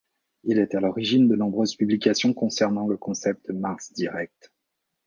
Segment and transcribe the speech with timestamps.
[0.45, 4.51] Il est à l'origine de nombreuses publications concernant le concept Mars Direct.